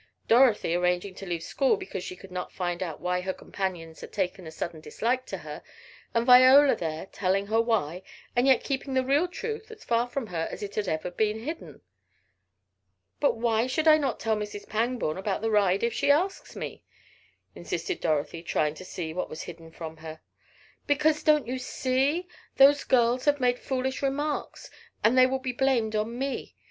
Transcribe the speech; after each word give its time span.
Dorothy 0.27 0.73
arranging 0.73 1.13
to 1.13 1.27
leave 1.27 1.43
school 1.43 1.77
because 1.77 2.03
she 2.03 2.15
could 2.15 2.31
not 2.31 2.51
find 2.51 2.81
out 2.81 2.99
why 3.01 3.21
her 3.21 3.33
companions 3.35 4.01
had 4.01 4.11
taken 4.11 4.47
a 4.47 4.51
sudden 4.51 4.81
dislike 4.81 5.27
to 5.27 5.37
her, 5.37 5.61
and 6.15 6.25
Viola 6.25 6.75
there 6.75 7.05
telling 7.05 7.45
her 7.45 7.61
why, 7.61 8.01
and 8.35 8.47
yet 8.47 8.63
keeping 8.63 8.95
the 8.95 9.03
real 9.05 9.27
truth 9.27 9.69
as 9.69 9.83
far 9.83 10.07
from 10.07 10.25
her 10.25 10.47
as 10.49 10.63
it 10.63 10.73
had 10.73 10.87
ever 10.87 11.11
been 11.11 11.41
hidden. 11.41 11.81
"But 13.19 13.37
why 13.37 13.67
should 13.67 13.87
I 13.87 13.99
not 13.99 14.19
tell 14.19 14.35
Mrs. 14.35 14.67
Pangborn 14.67 15.19
about 15.19 15.43
the 15.43 15.51
ride 15.51 15.83
if 15.83 15.93
she 15.93 16.09
asks 16.09 16.55
me?" 16.55 16.83
insisted 17.53 18.01
Dorothy, 18.01 18.41
trying 18.41 18.73
to 18.73 18.83
see 18.83 19.13
what 19.13 19.29
was 19.29 19.43
hidden 19.43 19.69
from 19.69 19.97
her. 19.97 20.19
"Because, 20.87 21.21
don't 21.21 21.45
you 21.45 21.59
see, 21.59 22.27
those 22.57 22.83
girls 22.85 23.27
may 23.27 23.31
have 23.33 23.39
made 23.39 23.59
foolish 23.59 24.01
remarks, 24.01 24.71
and 25.03 25.15
they 25.15 25.27
will 25.27 25.37
be 25.37 25.53
blamed 25.53 25.95
on 25.95 26.17
me. 26.17 26.55